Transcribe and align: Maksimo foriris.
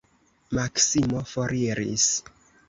Maksimo 0.59 1.21
foriris. 1.33 2.09